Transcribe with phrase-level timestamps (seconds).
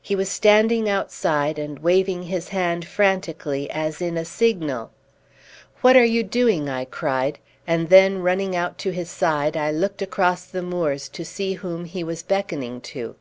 [0.00, 4.92] He was standing outside, and waving his hand frantically, as in a signal.
[5.82, 10.00] "What are you doing?" I cried; and then, running out to his side, I looked
[10.00, 13.16] across the moors to see whom he was beckoning to.